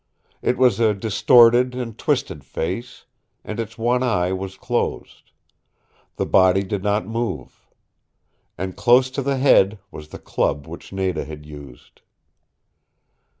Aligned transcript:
It 0.41 0.57
was 0.57 0.79
a 0.79 0.95
distorted 0.95 1.75
and 1.75 1.95
twisted 1.95 2.43
face, 2.43 3.05
and 3.43 3.59
its 3.59 3.77
one 3.77 4.01
eye 4.01 4.33
was 4.33 4.57
closed. 4.57 5.29
The 6.15 6.25
body 6.25 6.63
did 6.63 6.81
not 6.81 7.05
move. 7.05 7.67
And 8.57 8.75
close 8.75 9.11
to 9.11 9.21
the 9.21 9.37
head 9.37 9.77
was 9.91 10.07
the 10.07 10.17
club 10.17 10.65
which 10.65 10.91
Nada 10.91 11.23
had 11.23 11.45
used. 11.45 12.01